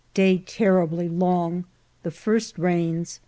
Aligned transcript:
Day 0.15 0.39
terribly 0.39 1.07
long. 1.07 1.65
The 2.01 2.09
first 2.09 2.57
rains. 2.57 3.19